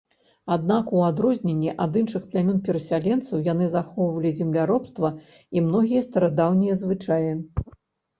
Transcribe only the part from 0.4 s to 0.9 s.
Аднак